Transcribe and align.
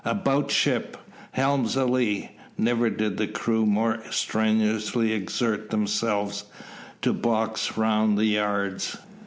"About 0.03 0.49
ship," 0.49 0.97
"helm's 1.33 1.75
a 1.75 1.85
lee." 1.85 2.31
Never 2.57 2.89
did 2.89 3.17
the 3.17 3.27
crew 3.27 3.67
more 3.67 3.99
strenuously 4.09 5.13
exert 5.13 5.69
themselves 5.69 6.45
to 7.03 7.13
box 7.13 7.77
round 7.77 8.17
the 8.17 8.25
yards. 8.25 8.97